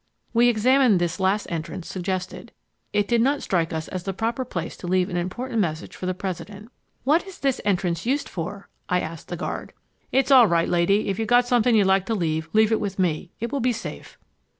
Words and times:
We 0.33 0.47
examined 0.49 0.99
this 0.99 1.19
last 1.19 1.45
entrance 1.51 1.87
suggested. 1.87 2.51
It, 2.91 3.07
did 3.07 3.21
not 3.21 3.43
strike 3.43 3.71
us 3.71 3.87
as 3.89 4.01
the 4.01 4.13
proper 4.15 4.43
place 4.43 4.75
to 4.77 4.87
leave 4.87 5.09
an 5.09 5.15
important 5.15 5.59
message 5.59 5.95
for 5.95 6.07
the 6.07 6.15
President. 6.15 6.71
"What 7.03 7.27
is 7.27 7.37
this 7.37 7.61
entrance 7.63 8.03
used 8.03 8.27
for?" 8.27 8.67
I 8.89 8.99
asked 8.99 9.27
the 9.27 9.37
guard. 9.37 9.73
"It's 10.11 10.31
all 10.31 10.47
right, 10.47 10.67
lady. 10.69 11.09
If 11.09 11.19
you've 11.19 11.27
got 11.27 11.45
something 11.45 11.75
you'd 11.75 11.85
like 11.85 12.07
to 12.07 12.15
leave, 12.15 12.49
leave 12.51 12.71
it 12.71 12.79
with 12.81 12.97
me. 12.97 13.29
It 13.39 13.51
will 13.51 13.59
be 13.59 13.73
safe." 13.73 14.17